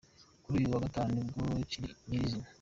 [0.43, 1.39] Kuri uyu wa Gatanu nibwo
[2.07, 2.45] nyirizina